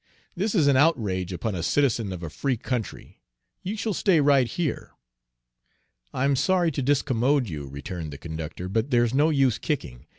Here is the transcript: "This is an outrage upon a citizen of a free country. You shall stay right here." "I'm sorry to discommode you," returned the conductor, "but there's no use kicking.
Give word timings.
"This 0.35 0.55
is 0.55 0.65
an 0.65 0.75
outrage 0.75 1.31
upon 1.31 1.53
a 1.53 1.61
citizen 1.61 2.11
of 2.11 2.23
a 2.23 2.29
free 2.31 2.57
country. 2.57 3.21
You 3.61 3.77
shall 3.77 3.93
stay 3.93 4.19
right 4.19 4.47
here." 4.47 4.93
"I'm 6.11 6.35
sorry 6.35 6.71
to 6.71 6.81
discommode 6.81 7.47
you," 7.47 7.67
returned 7.67 8.11
the 8.11 8.17
conductor, 8.17 8.67
"but 8.67 8.89
there's 8.89 9.13
no 9.13 9.29
use 9.29 9.59
kicking. 9.59 10.07